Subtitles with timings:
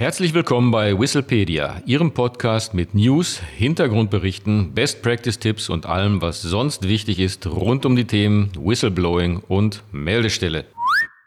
[0.00, 6.40] Herzlich willkommen bei Whistlepedia, Ihrem Podcast mit News, Hintergrundberichten, Best Practice Tipps und allem, was
[6.40, 10.64] sonst wichtig ist rund um die Themen Whistleblowing und Meldestelle.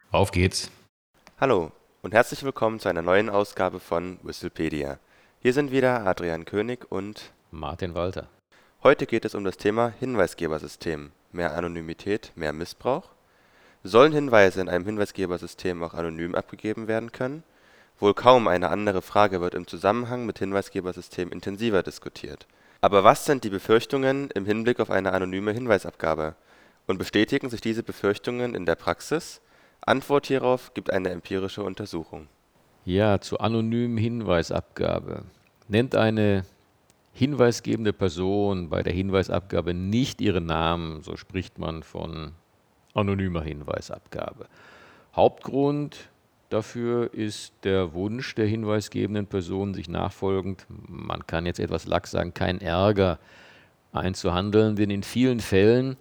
[0.10, 0.72] Auf geht's!
[1.40, 4.98] Hallo und herzlich willkommen zu einer neuen Ausgabe von Whistlepedia.
[5.44, 8.26] Hier sind wieder Adrian König und Martin Walter.
[8.82, 11.12] Heute geht es um das Thema Hinweisgebersystem.
[11.32, 13.10] Mehr Anonymität, mehr Missbrauch?
[13.84, 17.44] Sollen Hinweise in einem Hinweisgebersystem auch anonym abgegeben werden können?
[18.00, 22.48] Wohl kaum eine andere Frage wird im Zusammenhang mit Hinweisgebersystemen intensiver diskutiert.
[22.82, 26.36] Aber was sind die Befürchtungen im Hinblick auf eine anonyme Hinweisabgabe?
[26.86, 29.40] Und bestätigen sich diese Befürchtungen in der Praxis?
[29.80, 32.28] Antwort hierauf gibt eine empirische Untersuchung.
[32.84, 35.24] Ja, zur anonymen Hinweisabgabe.
[35.70, 36.44] Nennt eine
[37.14, 42.34] hinweisgebende Person bei der Hinweisabgabe nicht ihren Namen, so spricht man von
[42.94, 44.48] anonymer Hinweisabgabe.
[45.16, 46.10] Hauptgrund
[46.54, 52.36] Dafür ist der Wunsch der hinweisgebenden Person, sich nachfolgend, man kann jetzt etwas lax sagen,
[52.36, 53.18] kein Ärger
[53.92, 55.98] einzuhandeln, denn in vielen Fällen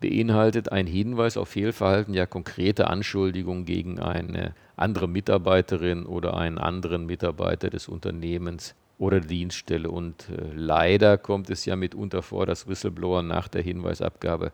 [0.00, 7.06] beinhaltet ein Hinweis auf Fehlverhalten ja konkrete Anschuldigungen gegen eine andere Mitarbeiterin oder einen anderen
[7.06, 9.90] Mitarbeiter des Unternehmens oder Dienststelle.
[9.90, 14.52] Und äh, leider kommt es ja mitunter vor, dass Whistleblower nach der Hinweisabgabe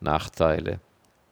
[0.00, 0.80] Nachteile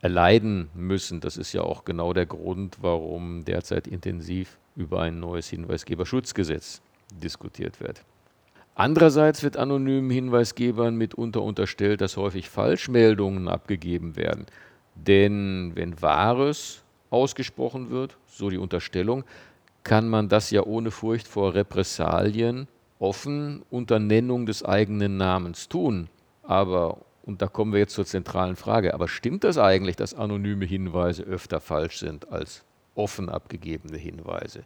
[0.03, 1.20] erleiden müssen.
[1.20, 6.83] Das ist ja auch genau der Grund, warum derzeit intensiv über ein neues Hinweisgeberschutzgesetz
[7.22, 8.03] diskutiert wird.
[8.75, 14.47] Andererseits wird anonymen Hinweisgebern mitunter unterstellt, dass häufig Falschmeldungen abgegeben werden.
[14.95, 19.25] Denn wenn Wahres ausgesprochen wird, so die Unterstellung,
[19.84, 22.67] kann man das ja ohne Furcht vor Repressalien
[22.98, 26.08] offen unter Nennung des eigenen Namens tun.
[26.42, 28.94] Aber und da kommen wir jetzt zur zentralen Frage.
[28.94, 34.64] Aber stimmt das eigentlich, dass anonyme Hinweise öfter falsch sind als offen abgegebene Hinweise?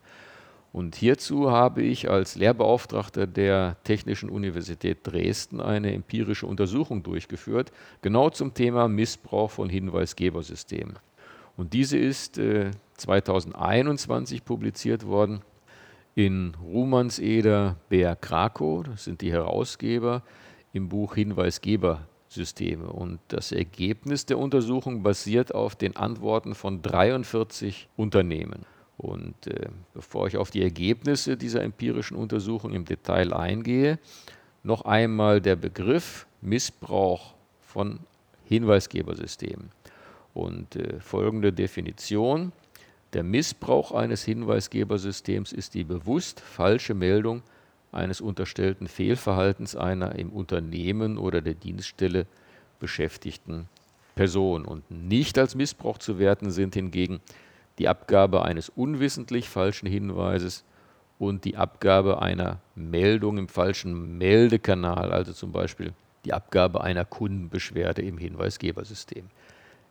[0.73, 8.29] Und hierzu habe ich als Lehrbeauftragter der Technischen Universität Dresden eine empirische Untersuchung durchgeführt, genau
[8.31, 10.99] zum Thema Missbrauch von Hinweisgebersystemen.
[11.57, 15.41] Und diese ist äh, 2021 publiziert worden
[16.15, 20.23] in Rumanseder Bär Krakow, das sind die Herausgeber,
[20.73, 22.87] im Buch Hinweisgeber Systeme.
[22.87, 28.67] Und das Ergebnis der Untersuchung basiert auf den Antworten von 43 Unternehmen.
[28.99, 33.99] Und äh, bevor ich auf die Ergebnisse dieser empirischen Untersuchung im Detail eingehe,
[34.63, 38.01] noch einmal der Begriff Missbrauch von
[38.47, 39.71] Hinweisgebersystemen.
[40.35, 42.53] Und äh, folgende Definition.
[43.13, 47.43] Der Missbrauch eines Hinweisgebersystems ist die bewusst falsche Meldung
[47.93, 52.27] eines unterstellten Fehlverhaltens einer im Unternehmen oder der Dienststelle
[52.79, 53.69] beschäftigten
[54.15, 54.65] Person.
[54.65, 57.21] Und nicht als Missbrauch zu werten sind hingegen
[57.79, 60.65] die Abgabe eines unwissentlich falschen Hinweises
[61.19, 65.93] und die Abgabe einer Meldung im falschen Meldekanal, also zum Beispiel
[66.25, 69.27] die Abgabe einer Kundenbeschwerde im Hinweisgebersystem.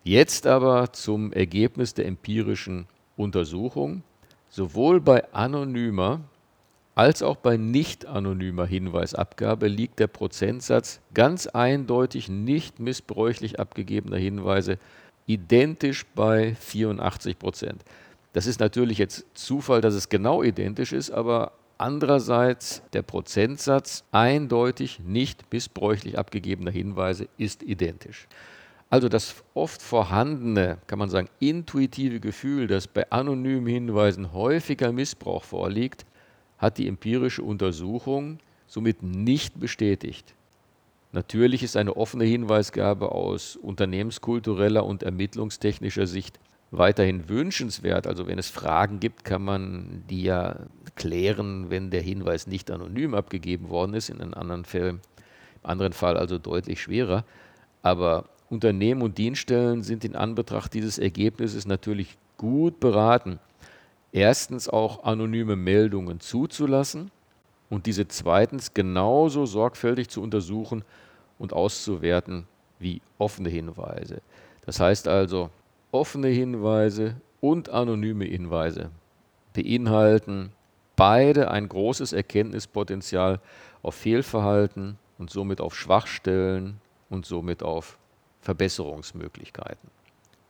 [0.04, 4.04] Jetzt aber zum Ergebnis der empirischen Untersuchung.
[4.50, 6.22] Sowohl bei anonymer
[6.96, 14.80] als auch bei nicht anonymer Hinweisabgabe liegt der Prozentsatz ganz eindeutig nicht missbräuchlich abgegebener Hinweise
[15.28, 17.84] identisch bei 84 Prozent.
[18.32, 25.00] Das ist natürlich jetzt Zufall, dass es genau identisch ist, aber andererseits der Prozentsatz eindeutig
[25.00, 28.28] nicht missbräuchlich abgegebener Hinweise ist identisch.
[28.90, 35.44] Also das oft vorhandene, kann man sagen, intuitive Gefühl, dass bei anonymen Hinweisen häufiger Missbrauch
[35.44, 36.06] vorliegt,
[36.58, 40.34] hat die empirische Untersuchung somit nicht bestätigt.
[41.12, 46.40] Natürlich ist eine offene Hinweisgabe aus unternehmenskultureller und ermittlungstechnischer Sicht
[46.72, 48.06] weiterhin wünschenswert.
[48.08, 50.58] Also wenn es Fragen gibt, kann man die ja
[50.96, 55.00] klären, wenn der Hinweis nicht anonym abgegeben worden ist, in einem anderen Fall, im
[55.64, 57.24] anderen Fall also deutlich schwerer.
[57.82, 63.40] Aber Unternehmen und Dienststellen sind in Anbetracht dieses Ergebnisses natürlich gut beraten,
[64.16, 67.12] erstens auch anonyme Meldungen zuzulassen
[67.70, 70.86] und diese zweitens genauso sorgfältig zu untersuchen
[71.38, 72.48] und auszuwerten
[72.80, 74.22] wie offene Hinweise.
[74.66, 75.50] Das heißt also,
[75.92, 78.90] offene Hinweise und anonyme Hinweise
[79.54, 80.54] beinhalten
[80.96, 83.42] beide ein großes Erkenntnispotenzial
[83.84, 86.80] auf Fehlverhalten und somit auf Schwachstellen
[87.10, 87.98] und somit auf
[88.40, 89.90] Verbesserungsmöglichkeiten.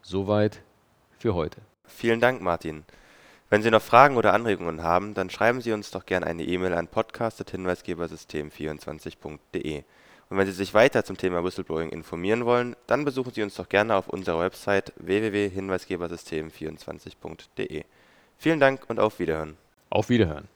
[0.03, 0.61] Soweit
[1.17, 1.61] für heute.
[1.85, 2.83] Vielen Dank, Martin.
[3.49, 6.73] Wenn Sie noch Fragen oder Anregungen haben, dann schreiben Sie uns doch gerne eine E-Mail
[6.73, 9.83] an podcast.hinweisgebersystem24.de.
[10.29, 13.69] Und wenn Sie sich weiter zum Thema Whistleblowing informieren wollen, dann besuchen Sie uns doch
[13.69, 17.83] gerne auf unserer Website www.hinweisgebersystem24.de.
[18.39, 19.55] Vielen Dank und auf Wiederhören.
[19.91, 20.47] Auf Wiederhören.